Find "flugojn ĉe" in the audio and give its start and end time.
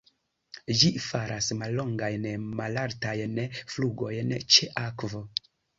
3.77-4.77